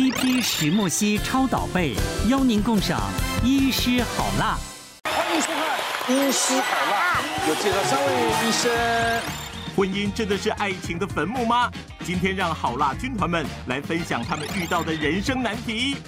[0.00, 1.94] TP 石墨烯超导被，
[2.26, 3.02] 邀您共赏
[3.44, 4.56] 医师好辣。
[5.04, 5.78] 欢迎收看
[6.10, 8.72] 《医师好辣》，有介绍三位医生。
[9.76, 11.70] 婚姻真的是爱情的坟墓吗？
[12.02, 15.98] 今天让好辣军团们来分享他们遇到的人生难题。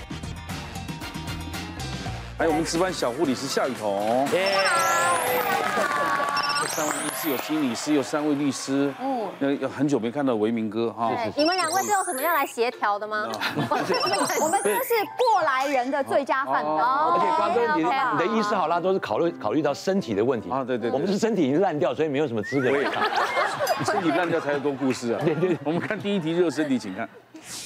[2.39, 4.27] 还有我们值班小护理师夏雨桐。
[4.31, 6.02] Yeah.
[6.75, 8.91] 三位医师，有心理师，有三位律师。
[8.99, 11.11] 嗯，那有很久没看到维明哥哈。
[11.11, 13.29] 对，你们两位是用什么要来协调的吗？
[14.41, 16.73] 我们都是过来人的最佳范本。
[16.73, 20.65] 而且瓜哥，你你的医师好啦都是考虑考虑到身体的问题啊。
[20.65, 22.71] 对对，我们是身体已经烂掉，所以没有什么资格。
[23.85, 25.21] 身体烂掉才有多故事啊。
[25.25, 27.07] 对对，我们看第一题就是身体，请看。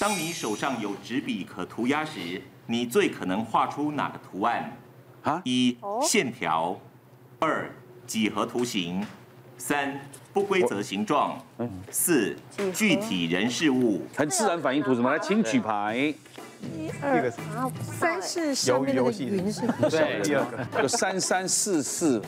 [0.00, 4.73] 当你手上有纸笔可涂鸦时，你最可能画出哪个图案？
[5.23, 6.77] 啊，一线条，
[7.38, 7.70] 二。
[8.06, 9.05] 几何图形，
[9.59, 10.01] 三
[10.33, 11.38] 不规则形状，
[11.91, 12.37] 四
[12.73, 15.10] 具体人事物，很自然反应图什么？
[15.10, 16.14] 来，请举牌。
[16.62, 17.30] 一二，
[17.83, 19.61] 三是上面的云是？
[19.91, 22.20] 对，第二个有三三四四，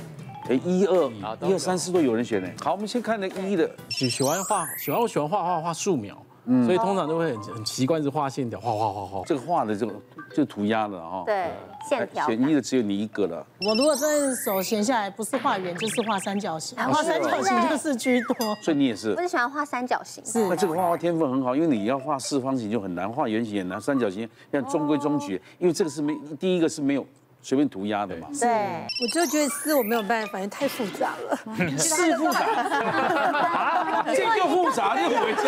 [0.50, 2.48] 哎，一二一二三四都有人选呢。
[2.62, 6.20] 好，我们先看那一的，喜喜欢画，喜欢我喜欢画画画素描。
[6.64, 9.22] 所以通常都会很很习惯是画线条，画画画画。
[9.26, 9.94] 这个画的这个
[10.34, 11.22] 就涂鸦的哈。
[11.26, 11.50] 对，
[11.88, 12.26] 线条。
[12.26, 13.46] 选一的只有你一个了。
[13.66, 18.34] 我如果真的手闲下来，不是画圆就是画三角形，画三角形就是居多。
[18.62, 19.12] 所以你也是。
[19.12, 20.24] 我是喜欢画三角形。
[20.24, 20.48] 是。
[20.48, 27.06] 那这个画画天分很好，因为你要画四方形就很难，画圆形也难，三角形要中规中矩，因为这个是没第一个是没有。
[27.40, 31.38] 随便涂鸦的嘛，对，我就觉得是我没有办法，反正太复杂了，
[31.78, 35.42] 是复杂， 啊，这就复杂，又回家，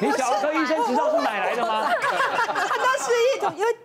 [0.00, 1.90] 你小儿科医生执照是买来的吗？
[1.90, 3.76] 他当时一种，因为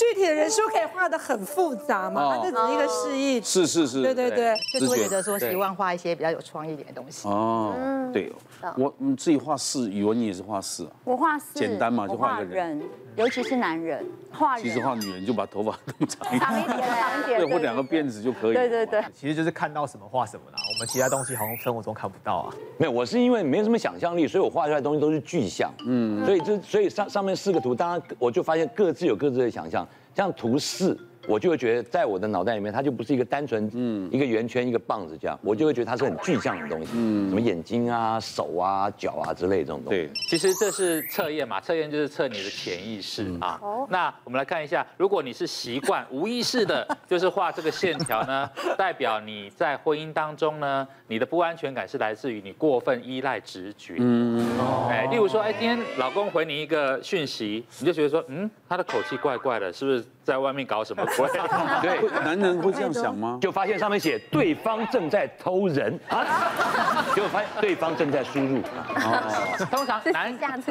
[0.00, 7.28] 具体的人数可以画的很复杂嘛，他就只是一个示意，是是是，对对对，就是会觉得说希望画一些比较有创意一点的东西。
[7.28, 7.74] 哦，
[8.10, 8.32] 对，
[8.78, 10.92] 我你自己画四，语文你也是画四啊？
[11.04, 12.82] 我画四，简单嘛，就画一个人。
[13.16, 18.54] 尤其是男人画，其实画女人就把头发弄长一点，长一点，长一点，对，或两个辫子就可以。
[18.54, 20.56] 对对对，其实就是看到什么画什么啦。
[20.86, 22.54] 其他东西好像生活中看不到啊。
[22.78, 25.72] 没有，我是因为没什么想象力，所以我画出来的东西都是具象。
[25.86, 30.98] 嗯，所以这所以上上面四个图，当然我就发现各自有各自的想象，像图四。
[31.26, 40.00] 我就会觉得，在我的脑袋里面，它就不是一个单纯，嗯，一个圆圈一个棒子这样，我就会觉得它是很具象的东西，嗯，什么眼睛啊、手啊、脚啊之类的这种东西。
[40.00, 43.60] 对，其实这是测验嘛，测验就是测你的潜意识啊。
[43.90, 53.94] 那我们来看一下，如果你是习惯无意识的，就是画这个线条呢， 代表你在婚姻当中呢，你的不安全感是来自于你过分依赖直觉。
[53.98, 54.44] 嗯，
[54.88, 60.04] 哎，例如说，哎，今天老公回你一个讯息，你就觉得说，嗯，他的口气怪怪的，是不是？
[60.30, 61.28] 在外面搞什么鬼？
[61.82, 63.36] 对，男人会这样想吗？
[63.42, 66.24] 就发现上面写对方正在偷人啊，
[67.16, 68.58] 结果发现对方正在输入。
[68.58, 70.62] 哦，通常男人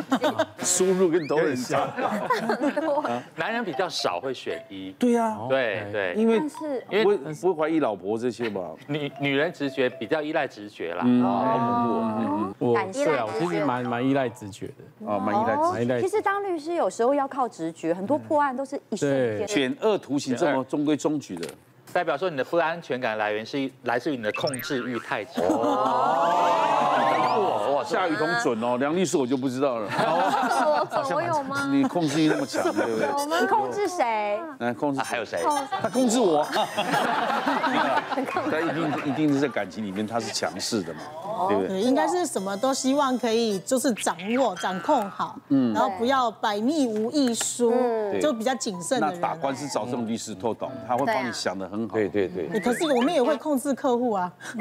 [0.59, 1.91] 输入跟偷人像，
[3.35, 4.91] 男人比较少会选一。
[4.97, 6.41] 对呀，对对，因为
[6.89, 8.61] 因为不会怀疑老婆这些吧？
[8.87, 11.01] 女女人直觉比较依赖直觉啦。
[11.05, 15.11] 嗯，嗯，我是啊，我其实蛮蛮依赖直觉的。
[15.11, 16.01] 啊，蛮依赖直觉。
[16.01, 19.48] 其实当律师有时候要靠直觉，很多破案都是一瞬间。
[19.49, 21.49] 选二图形这么中规中矩的，
[21.91, 25.43] 代表说你的不安全感来源是来自于你的控制欲太强。
[25.43, 26.68] 哇，
[27.89, 29.89] 夏雨桐准哦，梁律师我就不知道了。
[29.97, 31.69] 我我有吗？
[31.71, 33.07] 你控制欲那么强，对不对？
[33.17, 34.39] 我们控制谁？
[34.59, 35.43] 来控制，还有谁？
[35.81, 36.45] 他控制我。
[38.51, 40.99] 他一定一定是在感情里面他是强势的嘛。
[41.47, 41.79] 对不对？
[41.81, 47.73] 应该是什么都希望可以，就是掌握、掌控好，嗯，然后不要百密无一疏，
[48.21, 49.21] 就比较谨慎的人。
[49.21, 51.95] 那打官司找这种律师透懂，他会帮你想的很好。
[51.95, 52.59] 对对对。
[52.59, 54.29] 可是我们也会控制客户啊。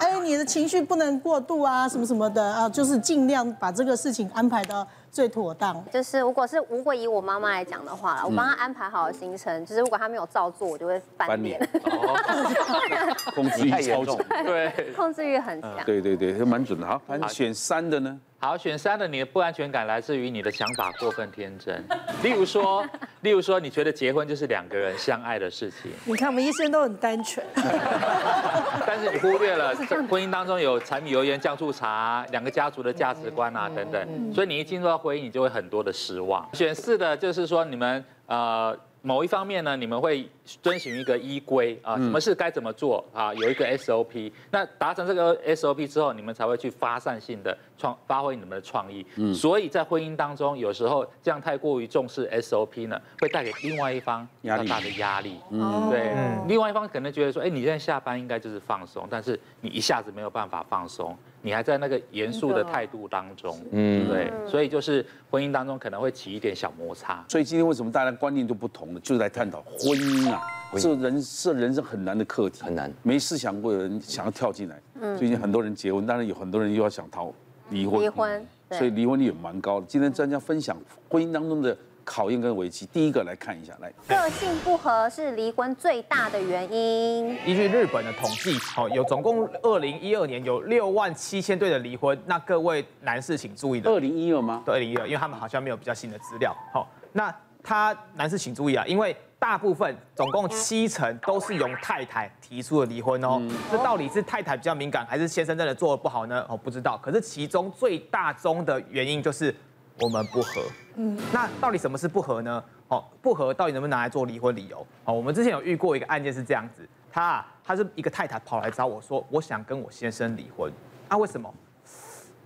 [0.00, 5.82] 哎，你的情绪不能过度啊，什么什么的啊，就是尽量把这个事情安排到最妥当。
[5.90, 11.58] 就是如果是如果以我妈妈来讲的话，我帮她安排好了行程，就是如果她没有照做，我就会翻脸。
[13.34, 15.38] 控制欲超重，对，控制欲。
[15.38, 16.84] 很强，对对对，蛮准的。
[16.84, 18.18] 好，那选三的呢？
[18.40, 21.84] 好，选三的，你的不安全感来自于你的想法过分天真。
[22.22, 22.86] 例如说，
[23.22, 25.90] 例如说，你觉得结婚就是两个人相爱的事情。
[26.04, 27.44] 你看，我们医生都很单纯。
[28.86, 29.74] 但是你忽略了
[30.08, 36.48] 婚姻当中有柴米油盐酱醋茶，两个家族的价值观啊等等，所以你一进入到婚姻，你就会很多的失望。
[36.52, 38.78] 选四的，就是说你们呃。
[39.00, 40.28] 某一方面呢，你们会
[40.60, 44.30] 遵循一个依规啊，什么事该怎么做啊，有一个 SOP。
[44.50, 49.06] 那达成这个 SOP 之后，你们才会去发散性的创发挥你们的创意。
[49.16, 55.38] 嗯，所以在婚姻当中，有时候这样太过于重视 SOP 呢，会带给另外一方比较大的压力。
[55.50, 56.12] 嗯，对，
[56.46, 61.16] 另外一方可能觉得说，哎，你现在下班应该就是放松，但是你一下子没有办法放松。
[61.40, 67.24] 你还在那个严肃的态度当中，嗯，对，所以就是婚姻当中可能会起一点小摩擦。
[67.28, 69.00] 所以今天为什么大家观念都不同呢？
[69.00, 70.42] 就是来探讨婚姻啊，
[70.76, 74.82] 这人是人生很难的课题，很难，没思想过的人想要跳进来。
[75.00, 77.32] 嗯，最近很多人结婚，当然有很多人又要想逃
[77.70, 79.86] 离婚，离婚，所以离婚率也蛮高的。
[79.86, 80.76] 今天专家分享
[81.08, 81.76] 婚姻当中的。
[82.10, 87.34] 考验跟危机，第一个来看一下，来，个性不合是离婚最大的原因。
[87.44, 92.18] 依据日本的统计，好，有总共二零一二年有六万七千对的离婚。
[92.24, 94.62] 那各位男士请注意的，二零一二吗？
[94.64, 96.56] 对，二零一二，因为他们好像没有比较新的资料。
[96.72, 97.30] 好，那
[97.62, 103.40] 他男士请注意啊，因为大部分总共七成都是由太太提出的离婚哦。
[103.70, 106.44] 这到底是太太比较敏感，还是先生真的做的不好呢？
[106.48, 106.98] 哦，不知道。
[106.98, 109.54] 可是其中最大宗的原因就是。
[110.00, 110.62] 我们不合，
[110.94, 112.62] 嗯，那到底什么是不合呢？
[112.86, 114.86] 哦，不合到底能不能拿来做离婚理由？
[115.02, 120.72] 哦，我们之前有遇过一个案件是这样子，他啊，他是一个太太跑来找我说，我想跟我先生离婚，
[121.08, 121.52] 啊，为什么？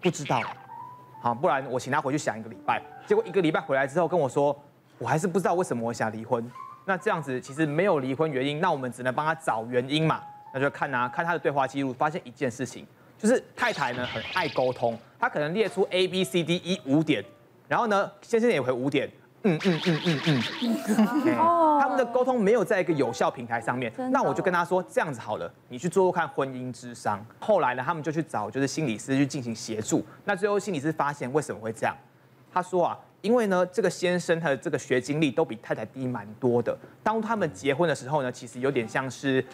[0.00, 0.40] 不知道，
[1.20, 2.80] 好，不然我请他回去想一个礼拜。
[3.06, 4.58] 结果一个礼拜回来之后跟我说，
[4.96, 6.50] 我还是不知道为什么我想离婚。
[6.84, 10.22] 那这样子其实没有离婚原因，那我们只能帮他找原因嘛。
[10.54, 12.86] 那就看啊，看他的对话记录，发现一件事情，
[13.16, 17.24] 就是太太呢很爱沟通，她可能列出 A B C D E 五点。
[17.68, 19.10] 然后呢，先生也回五点，
[19.44, 27.24] 嗯嗯嗯嗯嗯，哦，他们的沟通没有在一个有效平台上面，那我就跟他说这样子好了，你去做做看婚姻智商。
[27.38, 30.04] 后来呢，他们就去找就是心理师去进行协助。
[30.26, 31.96] 那最后心理师发现为什么会这样？
[32.52, 36.76] 他说啊，因为呢这个先生他的这个学经历都比太太低蛮多的。
[37.02, 39.44] 当他们结婚的时候呢，其实有点像是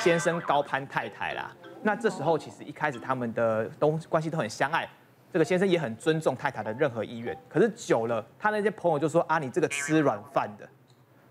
[0.00, 1.54] 先生高攀太太啦。
[1.82, 4.88] 那这时候其实一开始他们的都关系都很相爱。
[5.32, 10.68] 这个先生也很尊重太太的任何意愿，可是久了，他那些朋友就说啊，你这个吃软饭的，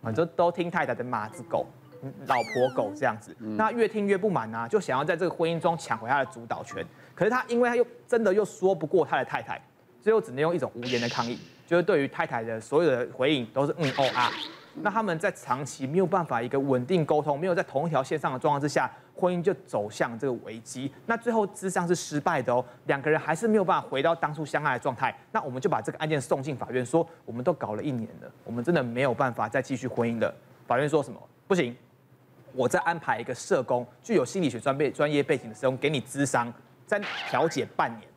[0.02, 1.66] 啊，就都听太太的马子狗、
[2.28, 6.86] 老婆狗这样子，那越听越不满啊，就想要在这个婚姻中抢回他的主导权。
[7.16, 9.58] 可是他因为他又真的又说不过他的太太，
[10.02, 11.40] 最后只能用一种无言的抗议，
[11.74, 14.30] 就是对于太太的所有的回应都是嗯哦啊。
[14.76, 20.92] 那他们在长期没有办法一个稳定沟通，没有在同一条线上的状况之下，婚姻就走向这个危机。
[21.08, 25.16] 那最后智商是失败的哦，两个人还是没有办法回到当初相爱的状态。
[25.32, 30.32] 那我们就把这个案件送进法院，说我们都搞了一年了，我们真的没有办法再继续婚姻了。
[30.68, 31.20] 法院说什么？
[31.48, 31.76] 不行，
[32.54, 36.54] 我再安排一个社工，具有心理学专备专业背景的社工给你智商，
[36.86, 38.08] 再调解半年，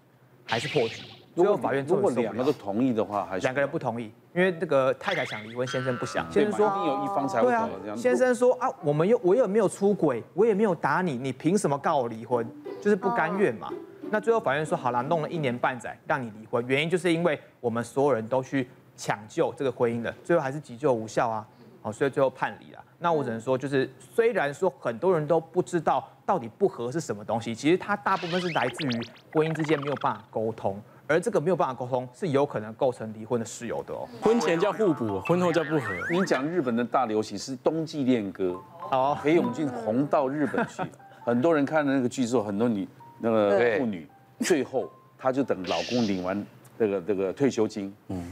[0.46, 1.02] 还是破局。
[1.36, 4.10] 最后法院如果两个都同意的话，还是两个人不同意。
[4.34, 6.26] 因为这个太太想离婚，先生不想。
[6.32, 7.96] 先生说，一定有一方才会这样。
[7.96, 12.46] 先生说啊，我们又我又没有出轨，我也没有打你，你凭什么告我离婚？
[12.80, 13.70] 就是不甘愿嘛。
[14.10, 18.66] 那最后法院说好了，弄了一年半载让你离婚，原因就是因为我们所有人都去
[18.96, 21.46] 抢救这个婚姻了，最后还是急救无效啊。
[21.82, 22.82] 好，所以最后判离了。
[22.98, 28.90] 那我只能说，就是虽然说很多人都不知道到底不合是什么东西，其实它大部分是来自于
[29.32, 30.80] 婚姻之间没有办法沟通。
[31.08, 34.08] 而这个没有办法沟通，是有可能构成离婚的事由的哦。
[34.20, 35.94] 婚前叫互补，婚后叫不合。
[36.10, 38.56] 你讲日本的大流行是冬季恋歌，
[38.90, 40.82] 哦，裴勇俊红到日本去，
[41.24, 42.88] 很多人看了那个剧之后，很多女
[43.18, 44.08] 那个妇女，
[44.40, 46.44] 最后她就等老公领完。
[46.78, 48.22] 这个这个退休金，嗯，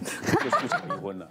[0.42, 1.26] 就促成离婚了。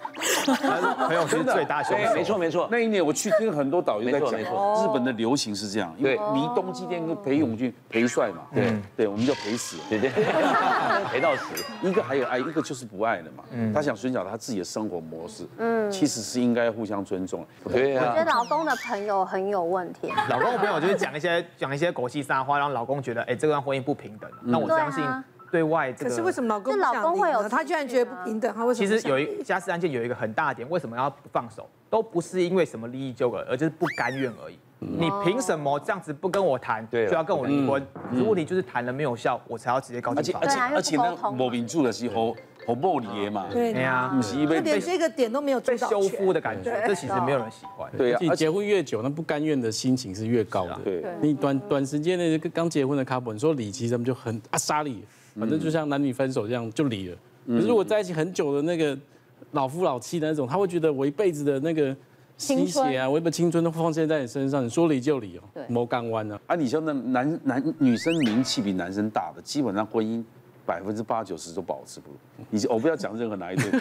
[1.08, 2.68] 裴勇俊是最大凶手，没错没错。
[2.72, 10.10] 那一年我去听很多导游在讲，日本的流行是这样，因为离冬季店跟裴勇俊裴帅嘛，对对，我们叫裴死，对对，
[11.12, 11.64] 裴到死。
[11.82, 13.44] 一个还有爱，一个就是不爱了嘛。
[13.74, 17.46] 他想寻找他自己的生活模式，嗯，其实是应该互相尊重。
[17.70, 18.14] 对啊。
[18.14, 20.12] 我觉得老公的朋友很有问题。
[20.30, 24.30] 老公的朋友就是讲一些讲一些狗屁撒花，让老公觉得哎，这段婚姻不平等。
[24.42, 25.04] 那我相信。
[25.54, 28.52] 对外这个，可是为什么老公老公会有他居然觉得不平等？
[28.56, 28.90] 他为什么？
[28.90, 31.70] 其实有一家事案件有一个很大的点，为什么要不放手？
[31.92, 34.58] 都不是因为什么利益纠葛，而就是不甘愿而已。
[34.80, 37.86] 你凭什么这样子不跟我谈，就要跟我离婚？
[38.12, 40.36] 如果你就是谈了没有效，我才要直接告警。
[40.42, 43.46] 而且而且呢，莫名住的时候好暴力嘛。
[43.52, 47.90] 对呀，特别这个点都没有被修复的感觉，这其实没有人喜欢。
[47.96, 50.80] 对呀，而且结婚越久，那不甘愿的心情是越高的。
[50.84, 55.06] 对，你短短时间内刚结婚的 couple，你说离，其实他们就很阿莎力。
[55.40, 57.18] 反正就像男女分手这样就离了。
[57.48, 58.98] 可是如果在一起很久的那个
[59.52, 61.96] 老夫老妻的那种，他会觉得我一辈子的那个
[62.38, 66.40] 心血啊，我一辈青春都奉献在你身上，你说离就离哦，对，没港湾呢。
[66.48, 70.24] 啊，你像那男男女生名气比男生大的，基本上婚姻
[70.66, 72.18] 百分之八九十都保持不住。
[72.50, 73.72] 你我不要讲任何哪一对，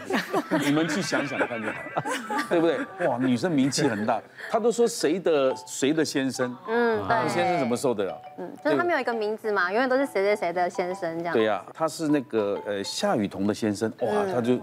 [0.65, 1.75] 你们去想想看就好，
[2.51, 2.79] 对不对？
[3.07, 4.21] 哇，女生名气很大，
[4.51, 8.21] 她都说谁的谁的先生，嗯，对，先生怎么受得了？
[8.39, 11.33] 嗯，就是他们有一个名字嘛，永远都是谁谁谁的先生这样。
[11.35, 14.59] 对呀，他是那个呃夏雨桐的先生，哇，他就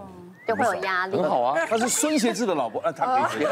[0.46, 1.16] 就会有压力。
[1.16, 3.46] 很好啊，他是孙协志的老婆，啊，他可以。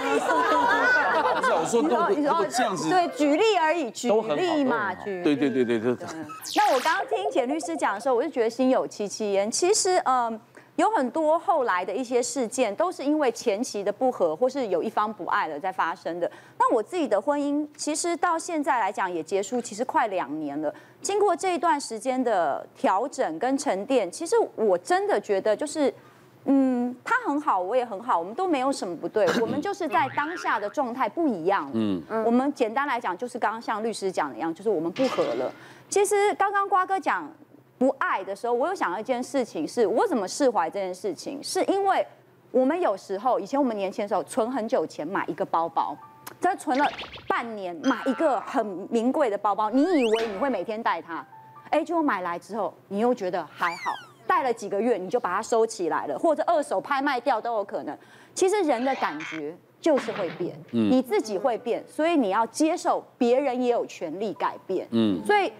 [0.00, 0.52] 你说呢？
[0.52, 0.87] 我
[1.68, 5.22] 说都都这样子，对，举例而已，举例嘛，举。
[5.22, 5.94] 对对对对对。
[6.56, 9.50] 那我刚刚听简律师讲的时候，我就觉得心有戚戚焉。
[9.50, 10.40] 其实，嗯，
[10.76, 16.30] 有很多后来的一些事件，都是因为前期的不和，或是有一方不爱了在发生的。
[16.58, 20.74] 那我自己的婚姻，其实到现在来讲也结束，其实快两年了。
[21.02, 25.92] 经过这一段时间的调整跟沉淀，其实我真的觉得就是。
[26.50, 31.70] 嗯，他很好，我也很好，我们都没有什么不对， 我们就是在当下的状态不一样。
[31.74, 35.52] 嗯嗯，我们简单来讲，就是刚刚像律师讲的一样，就是我们不合了。
[35.90, 37.30] 其实刚刚瓜哥讲
[37.76, 42.06] 不爱的时候，我有想到一件事情，是我怎么释怀这件事情，是因为
[42.50, 45.94] 我们有时候以前我们年轻的时候存很久钱买一个包包，
[46.40, 46.86] 在存了
[47.28, 51.22] 半年买一个很名贵的包包，你以为你会每天带它，
[51.68, 53.92] 哎，结果买来之后你又觉得还好。
[54.28, 57.98] 戴了几个月，你就把它收起来了，或者二手拍卖掉都有可能。
[58.34, 64.86] 其实人的感觉就是会变，你自己会变，所以你要接受别人也有权利改变。
[64.92, 65.50] 嗯，所以。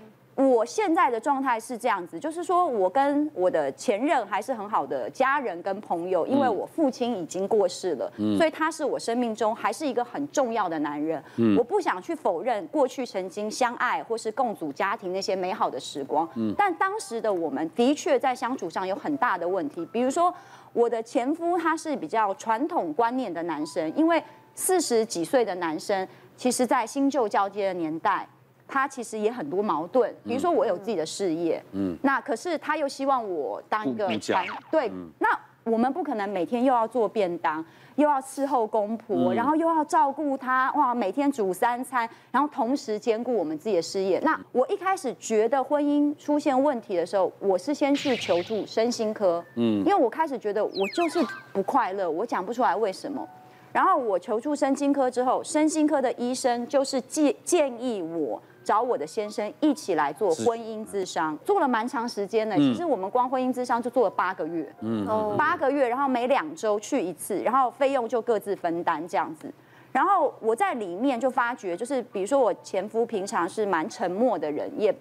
[0.45, 11.21] 我现在的状态是这样子，就是说我跟我的前任还是很好的家人跟朋友，因为我父亲已经过世了，所以他是我生命中还是一个很重要的男人。
[11.57, 19.85] 我不想去否认过去曾经相爱或是共组家庭那些美好的时光，但当时的我们的确在相处上有很大的问题。
[19.87, 20.33] 比如说
[20.73, 24.23] 我的前夫他是比较传统观念的男生，因为
[24.55, 28.25] 四十几岁的男生，其实在新旧交接的年代。
[28.69, 35.29] 他其实也很多矛盾，比如说我有自己的事业，嗯，那可是他又希望我当一个传对，那
[35.65, 37.65] 我们不可能每天又要做便当，
[37.97, 44.19] 又要伺候公婆，然后又要照顾他，哇，每天煮三餐，然后同时兼顾我们自己的事业。
[44.23, 51.19] 那我一开始觉得婚姻出现问题的时候，我是先去求助身心科，嗯，因为我开始觉得我就是
[51.53, 53.27] 不快乐，我讲不出来为什么。
[53.71, 58.43] 然后我求助身心科之后，身心科的医生就是建建议我。
[58.69, 62.55] 找我的先生一起来做婚姻咨商，做了蛮长时间的。
[62.57, 65.07] 其实我们光婚姻咨商就做了八个月，嗯，
[65.39, 69.51] 八个月，然后每两周去一次，然后费用就各自分担这样子。
[69.91, 74.95] 然后我在里面就发觉，就是比如说我前夫平常是蛮沉默的人，也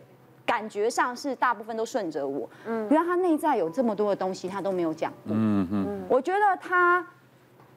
[0.46, 7.06] 感觉上是大部分都顺着我，嗯，原来他内在有这么多的东西他都没有讲，嗯嗯，我觉得他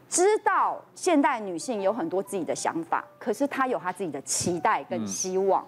[0.08, 5.66] 知道现代女性有很多自己的想法，可是他有他自己的期待跟希望。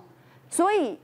[0.52, 1.00] 所以，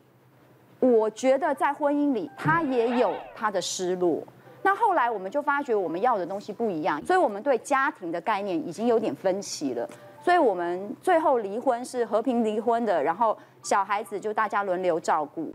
[0.78, 4.22] 我觉得在婚姻里，他也有他的失落。
[4.62, 9.88] 那后来我们就发觉，我们要的东西不一样，所以我们对家庭的概念已经有点分歧了。
[10.22, 15.50] 所以我们最后离婚是和平离婚的，然后小孩子就大家轮流照顾。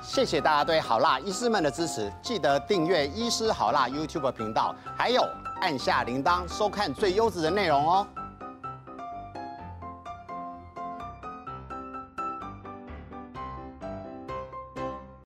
[0.00, 5.20] 谢谢大家对好辣医师们的支持，记得订阅医师好辣 YouTube 频道，还有
[5.60, 8.06] 按下铃铛收看最优质的内容哦。